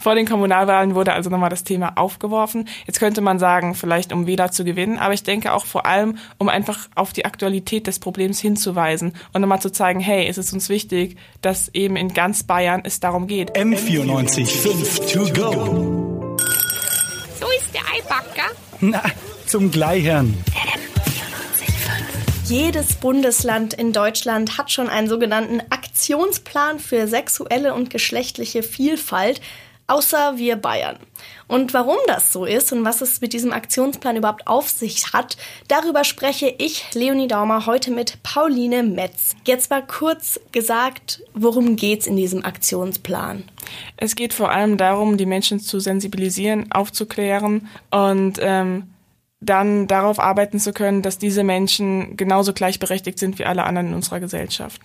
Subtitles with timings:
[0.00, 2.66] Vor den Kommunalwahlen wurde also nochmal das Thema aufgeworfen.
[2.86, 6.16] Jetzt könnte man sagen, vielleicht um Wähler zu gewinnen, aber ich denke auch vor allem,
[6.38, 10.54] um einfach auf die Aktualität des Problems hinzuweisen und nochmal zu zeigen, hey, es ist
[10.54, 13.54] uns wichtig, dass eben in ganz Bayern es darum geht.
[13.54, 16.36] M94 5 to go.
[17.38, 18.50] So ist der Eibacker.
[18.80, 19.02] Na,
[19.44, 20.34] zum Gleichern.
[22.46, 29.42] Jedes Bundesland in Deutschland hat schon einen sogenannten Aktionsplan für sexuelle und geschlechtliche Vielfalt,
[29.90, 30.96] außer wir Bayern.
[31.48, 35.36] Und warum das so ist und was es mit diesem Aktionsplan überhaupt auf sich hat,
[35.66, 39.34] darüber spreche ich, Leonie Daumer, heute mit Pauline Metz.
[39.44, 43.44] Jetzt mal kurz gesagt, worum geht's in diesem Aktionsplan?
[43.96, 48.90] Es geht vor allem darum, die Menschen zu sensibilisieren, aufzuklären und ähm,
[49.40, 53.94] dann darauf arbeiten zu können, dass diese Menschen genauso gleichberechtigt sind wie alle anderen in
[53.94, 54.80] unserer Gesellschaft.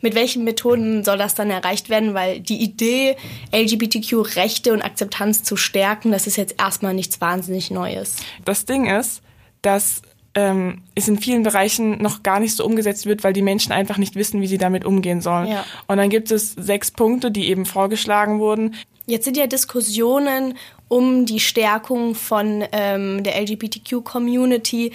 [0.00, 2.14] Mit welchen Methoden soll das dann erreicht werden?
[2.14, 3.16] Weil die Idee,
[3.52, 8.16] LGBTQ-Rechte und Akzeptanz zu stärken, das ist jetzt erstmal nichts wahnsinnig Neues.
[8.44, 9.22] Das Ding ist,
[9.62, 10.02] dass
[10.34, 13.98] ähm, es in vielen Bereichen noch gar nicht so umgesetzt wird, weil die Menschen einfach
[13.98, 15.48] nicht wissen, wie sie damit umgehen sollen.
[15.48, 15.64] Ja.
[15.88, 18.76] Und dann gibt es sechs Punkte, die eben vorgeschlagen wurden.
[19.06, 20.54] Jetzt sind ja Diskussionen
[20.88, 24.92] um die Stärkung von ähm, der LGBTQ-Community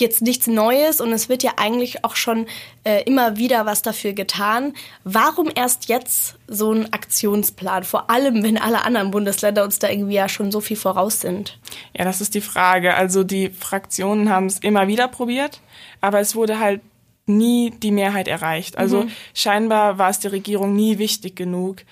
[0.00, 2.46] jetzt nichts Neues und es wird ja eigentlich auch schon
[2.84, 4.74] äh, immer wieder was dafür getan.
[5.04, 7.84] Warum erst jetzt so ein Aktionsplan?
[7.84, 11.58] Vor allem, wenn alle anderen Bundesländer uns da irgendwie ja schon so viel voraus sind.
[11.96, 12.94] Ja, das ist die Frage.
[12.94, 15.60] Also die Fraktionen haben es immer wieder probiert,
[16.00, 16.80] aber es wurde halt
[17.26, 18.76] nie die Mehrheit erreicht.
[18.76, 19.10] Also mhm.
[19.34, 21.82] scheinbar war es der Regierung nie wichtig genug,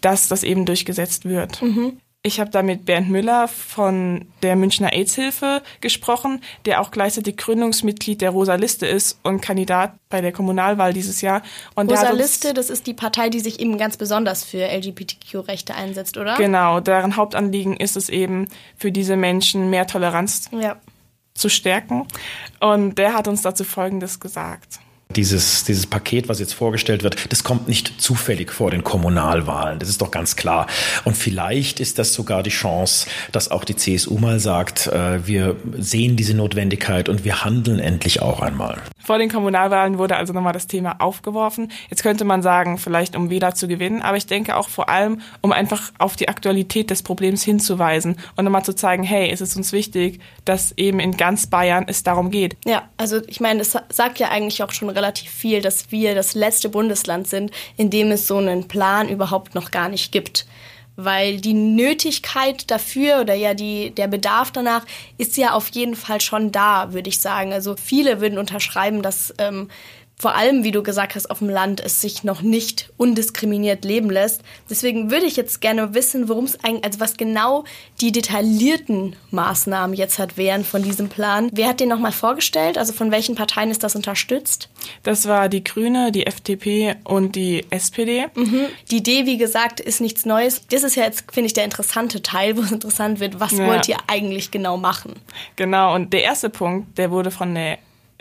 [0.00, 1.62] dass das eben durchgesetzt wird.
[1.62, 2.00] Mhm.
[2.26, 8.20] Ich habe da mit Bernd Müller von der Münchner AIDS-Hilfe gesprochen, der auch gleichzeitig Gründungsmitglied
[8.20, 11.42] der Rosa Liste ist und Kandidat bei der Kommunalwahl dieses Jahr.
[11.76, 16.16] Und Rosa Liste, das ist die Partei, die sich eben ganz besonders für LGBTQ-Rechte einsetzt,
[16.16, 16.36] oder?
[16.36, 20.80] Genau, deren Hauptanliegen ist es eben, für diese Menschen mehr Toleranz ja.
[21.34, 22.08] zu stärken.
[22.58, 24.80] Und der hat uns dazu Folgendes gesagt.
[25.16, 29.78] Dieses, dieses Paket, was jetzt vorgestellt wird, das kommt nicht zufällig vor den Kommunalwahlen.
[29.78, 30.66] Das ist doch ganz klar.
[31.04, 35.56] Und vielleicht ist das sogar die Chance, dass auch die CSU mal sagt, äh, wir
[35.78, 38.82] sehen diese Notwendigkeit und wir handeln endlich auch einmal.
[39.06, 41.70] Vor den Kommunalwahlen wurde also nochmal das Thema aufgeworfen.
[41.90, 45.20] Jetzt könnte man sagen, vielleicht um Wähler zu gewinnen, aber ich denke auch vor allem,
[45.42, 49.54] um einfach auf die Aktualität des Problems hinzuweisen und nochmal zu zeigen, hey, es ist
[49.54, 52.56] uns wichtig, dass eben in ganz Bayern es darum geht.
[52.64, 56.34] Ja, also ich meine, das sagt ja eigentlich auch schon relativ viel, dass wir das
[56.34, 60.46] letzte Bundesland sind, in dem es so einen Plan überhaupt noch gar nicht gibt
[60.96, 64.84] weil die Nötigkeit dafür oder ja die, der Bedarf danach
[65.18, 67.52] ist ja auf jeden Fall schon da, würde ich sagen.
[67.52, 69.68] Also viele würden unterschreiben, dass ähm,
[70.18, 74.10] vor allem, wie du gesagt hast, auf dem Land es sich noch nicht undiskriminiert leben
[74.10, 74.40] lässt.
[74.70, 77.64] Deswegen würde ich jetzt gerne wissen, worum es eigentlich, also was genau
[78.00, 81.50] die detaillierten Maßnahmen jetzt hat wären von diesem Plan.
[81.52, 82.78] Wer hat den nochmal vorgestellt?
[82.78, 84.70] Also von welchen Parteien ist das unterstützt?
[85.02, 88.26] Das war die Grüne, die FDP und die SPD.
[88.34, 88.66] Mhm.
[88.90, 90.62] Die Idee, wie gesagt, ist nichts Neues.
[90.70, 93.38] Das ist ja jetzt, finde ich, der interessante Teil, wo es interessant wird.
[93.38, 93.66] Was ja.
[93.66, 95.12] wollt ihr eigentlich genau machen?
[95.56, 95.94] Genau.
[95.94, 97.76] Und der erste Punkt, der wurde von der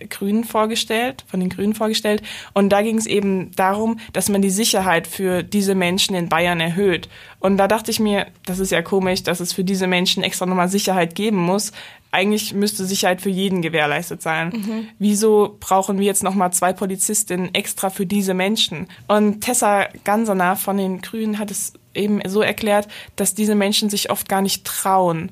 [0.10, 2.22] Grünen vorgestellt, von den Grünen vorgestellt.
[2.54, 6.60] Und da ging es eben darum, dass man die Sicherheit für diese Menschen in Bayern
[6.60, 7.10] erhöht.
[7.40, 10.46] Und da dachte ich mir, das ist ja komisch, dass es für diese Menschen extra
[10.46, 11.72] nochmal Sicherheit geben muss.
[12.12, 14.50] Eigentlich müsste Sicherheit für jeden gewährleistet sein.
[14.50, 14.88] Mhm.
[15.00, 18.88] Wieso brauchen wir jetzt nochmal zwei Polizistinnen extra für diese Menschen?
[19.08, 24.10] Und Tessa Gansener von den Grünen hat es eben so erklärt, dass diese Menschen sich
[24.12, 25.32] oft gar nicht trauen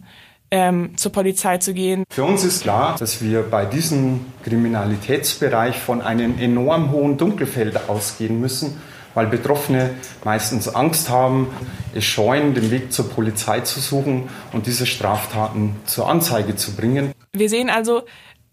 [0.53, 2.03] ähm, zur Polizei zu gehen.
[2.12, 8.40] Für uns ist klar, dass wir bei diesem Kriminalitätsbereich von einem enorm hohen Dunkelfeld ausgehen
[8.40, 8.80] müssen,
[9.16, 9.90] weil Betroffene
[10.24, 11.47] meistens Angst haben,
[11.96, 17.13] es scheuen, den Weg zur Polizei zu suchen und diese Straftaten zur Anzeige zu bringen.
[17.31, 18.03] Wir sehen also,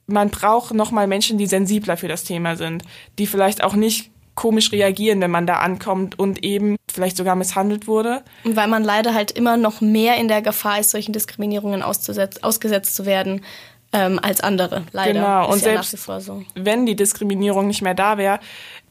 [0.07, 2.83] man braucht nochmal Menschen, die sensibler für das Thema sind,
[3.19, 4.11] die vielleicht auch nicht
[4.41, 8.23] komisch reagieren, wenn man da ankommt und eben vielleicht sogar misshandelt wurde.
[8.43, 12.95] Und weil man leider halt immer noch mehr in der Gefahr ist, solchen Diskriminierungen ausgesetzt
[12.95, 13.45] zu werden.
[13.93, 15.15] Ähm, als andere, leider.
[15.15, 16.45] Genau, ist und ja selbst so.
[16.55, 18.39] wenn die Diskriminierung nicht mehr da wäre,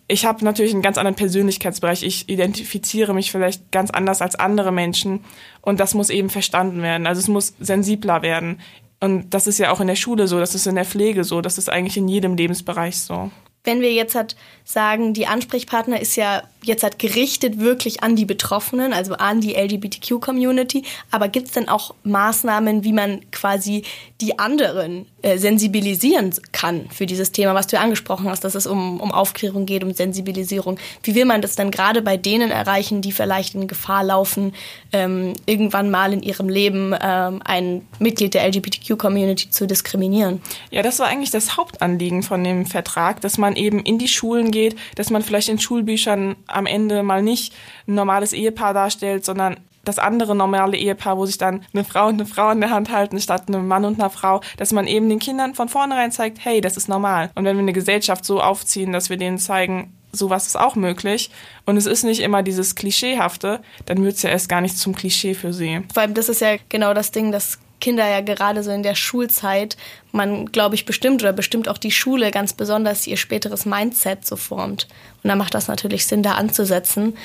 [0.10, 2.04] ich habe natürlich einen ganz anderen Persönlichkeitsbereich.
[2.04, 5.24] Ich identifiziere mich vielleicht ganz anders als andere Menschen
[5.62, 7.08] und das muss eben verstanden werden.
[7.08, 8.60] Also es muss sensibler werden.
[9.00, 11.40] Und das ist ja auch in der Schule so, das ist in der Pflege so,
[11.40, 13.32] das ist eigentlich in jedem Lebensbereich so
[13.70, 14.36] wenn wir jetzt halt
[14.66, 19.56] sagen, die Ansprechpartner ist ja jetzt halt gerichtet wirklich an die Betroffenen, also an die
[19.56, 20.84] LGBTQ-Community.
[21.12, 23.84] Aber gibt es denn auch Maßnahmen, wie man quasi
[24.20, 28.68] die anderen äh, sensibilisieren kann für dieses Thema, was du ja angesprochen hast, dass es
[28.68, 30.78] um, um Aufklärung geht, um Sensibilisierung?
[31.04, 34.54] Wie will man das dann gerade bei denen erreichen, die vielleicht in Gefahr laufen,
[34.92, 40.42] ähm, irgendwann mal in ihrem Leben ähm, ein Mitglied der LGBTQ-Community zu diskriminieren?
[40.72, 44.52] Ja, das war eigentlich das Hauptanliegen von dem Vertrag, dass man eben in die Schulen
[44.52, 47.54] geht, dass man vielleicht in Schulbüchern am Ende mal nicht
[47.88, 52.16] ein normales Ehepaar darstellt, sondern das andere normale Ehepaar, wo sich dann eine Frau und
[52.16, 55.10] eine Frau in der Hand halten, statt einem Mann und einer Frau, dass man eben
[55.10, 57.32] den Kindern von vornherein zeigt, hey, das ist normal.
[57.36, 61.30] Und wenn wir eine Gesellschaft so aufziehen, dass wir denen zeigen, sowas ist auch möglich
[61.66, 64.96] und es ist nicht immer dieses Klischeehafte, dann wird es ja erst gar nicht zum
[64.96, 65.82] Klischee für sie.
[65.94, 68.96] Vor allem, das ist ja genau das Ding, dass Kinder ja gerade so in der
[68.96, 69.78] Schulzeit,
[70.12, 74.36] man glaube ich bestimmt oder bestimmt auch die Schule ganz besonders ihr späteres Mindset so
[74.36, 74.88] formt.
[75.24, 77.18] Und da macht das natürlich Sinn, da anzusetzen.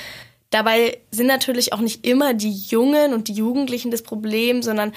[0.49, 4.93] Dabei sind natürlich auch nicht immer die Jungen und die Jugendlichen das Problem, sondern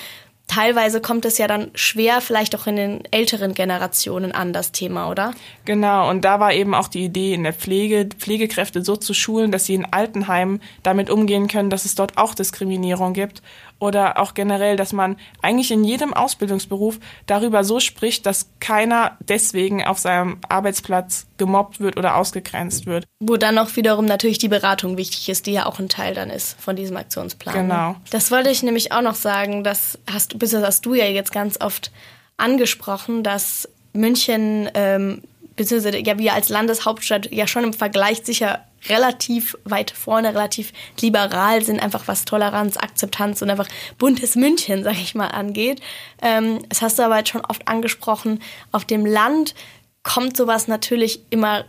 [0.49, 5.11] teilweise kommt es ja dann schwer, vielleicht auch in den älteren Generationen an, das Thema,
[5.11, 5.33] oder?
[5.65, 9.53] Genau, und da war eben auch die Idee in der Pflege, Pflegekräfte so zu schulen,
[9.53, 13.43] dass sie in Altenheimen damit umgehen können, dass es dort auch Diskriminierung gibt
[13.79, 19.85] oder auch generell, dass man eigentlich in jedem Ausbildungsberuf darüber so spricht, dass keiner deswegen
[19.85, 23.05] auf seinem Arbeitsplatz gemobbt wird oder ausgegrenzt wird.
[23.21, 26.31] Wo dann auch wiederum natürlich die Beratung wichtig ist, die ja auch ein Teil dann
[26.31, 27.55] ist von diesem Aktionsplan.
[27.55, 27.97] Genau.
[28.11, 31.33] Das wollte ich nämlich auch noch sagen, das hast, du, das hast du ja jetzt
[31.33, 31.93] ganz oft
[32.37, 35.23] angesprochen, dass München ähm,
[35.59, 41.63] beziehungsweise ja wir als Landeshauptstadt ja schon im Vergleich sicher relativ weit vorne, relativ liberal
[41.63, 43.69] sind, einfach was Toleranz, Akzeptanz und einfach
[43.99, 45.83] buntes München, sag ich mal, angeht.
[46.23, 48.41] Ähm, das hast du aber jetzt schon oft angesprochen.
[48.73, 49.55] Auf dem Land
[50.03, 51.65] kommt sowas natürlich immer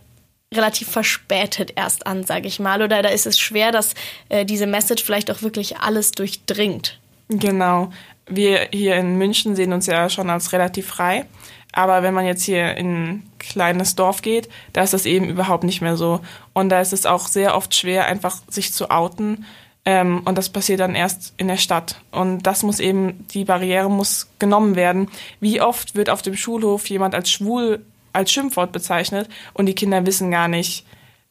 [0.53, 2.81] relativ verspätet erst an, sage ich mal.
[2.81, 3.93] Oder da ist es schwer, dass
[4.29, 6.99] äh, diese Message vielleicht auch wirklich alles durchdringt.
[7.27, 7.91] Genau.
[8.27, 11.25] Wir hier in München sehen uns ja schon als relativ frei.
[11.71, 15.63] Aber wenn man jetzt hier in ein kleines Dorf geht, da ist das eben überhaupt
[15.63, 16.19] nicht mehr so.
[16.53, 19.45] Und da ist es auch sehr oft schwer, einfach sich zu outen.
[19.85, 22.01] Ähm, und das passiert dann erst in der Stadt.
[22.11, 25.09] Und das muss eben, die Barriere muss genommen werden.
[25.39, 30.03] Wie oft wird auf dem Schulhof jemand als schwul als Schimpfwort bezeichnet und die Kinder
[30.05, 30.83] wissen gar nicht,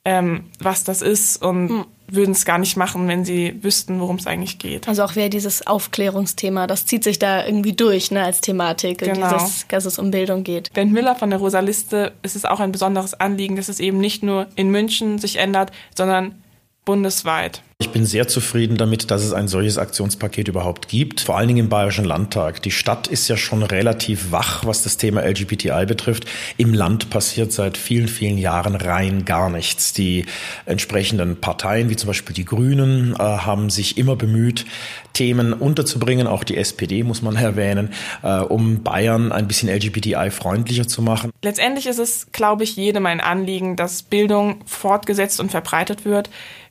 [0.09, 1.85] ähm, was das ist und hm.
[2.07, 4.89] würden es gar nicht machen, wenn sie wüssten, worum es eigentlich geht.
[4.89, 9.31] Also auch wäre dieses Aufklärungsthema, das zieht sich da irgendwie durch ne, als Thematik, genau.
[9.35, 10.73] dieses, dass es um Bildung geht.
[10.73, 13.99] Ben Müller von der Rosa Liste ist es auch ein besonderes Anliegen, dass es eben
[13.99, 16.43] nicht nur in München sich ändert, sondern
[16.87, 17.63] bundesweit.
[17.99, 21.69] Bin sehr zufrieden damit, dass es ein solches Aktionspaket überhaupt gibt, vor allen Dingen im
[21.69, 22.62] Bayerischen Landtag.
[22.62, 26.25] Die Stadt ist ja schon relativ wach, was das Thema LGBTI betrifft.
[26.59, 29.95] Im Land passiert seit vielen, vielen Jahren rein gar nichts.
[29.95, 30.27] Die
[30.65, 34.65] entsprechenden Parteien, wie zum Beispiel die Grünen, äh, haben sich immer bemüht,
[35.12, 37.93] Themen unterzubringen, auch die SPD muss man erwähnen,
[38.23, 41.33] äh, um Bayern ein bisschen LGBTI-freundlicher zu machen.
[41.43, 46.31] Letztendlich ist es, glaube ich, jedem ein Anliegen, dass Bildung fortgesetzt und verbreitet wird.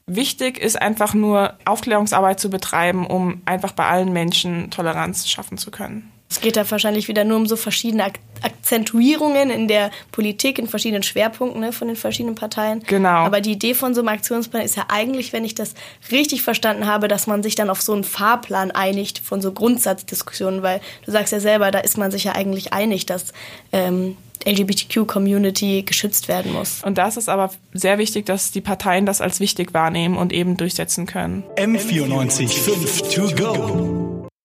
[0.10, 5.70] Wichtig ist einfach nur Aufklärungsarbeit zu betreiben, um einfach bei allen Menschen Toleranz schaffen zu
[5.70, 6.12] können.
[6.30, 8.06] Es geht da wahrscheinlich wieder nur um so verschiedene
[8.42, 12.84] Akzentuierungen in der Politik, in verschiedenen Schwerpunkten ne, von den verschiedenen Parteien.
[12.86, 13.26] Genau.
[13.26, 15.74] Aber die Idee von so einem Aktionsplan ist ja eigentlich, wenn ich das
[16.12, 20.64] richtig verstanden habe, dass man sich dann auf so einen Fahrplan einigt von so Grundsatzdiskussionen,
[20.64, 23.32] weil du sagst ja selber, da ist man sich ja eigentlich einig, dass
[23.72, 26.84] ähm, LGBTQ-Community geschützt werden muss.
[26.84, 30.34] Und da ist es aber sehr wichtig, dass die Parteien das als wichtig wahrnehmen und
[30.34, 31.44] eben durchsetzen können.
[31.56, 34.07] M94 5 to go.